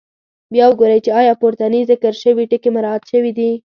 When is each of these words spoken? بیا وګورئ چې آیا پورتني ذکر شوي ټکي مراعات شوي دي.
بیا 0.53 0.65
وګورئ 0.69 0.99
چې 1.05 1.11
آیا 1.19 1.33
پورتني 1.41 1.81
ذکر 1.91 2.13
شوي 2.23 2.43
ټکي 2.51 2.69
مراعات 2.75 3.03
شوي 3.11 3.31
دي. 3.37 3.51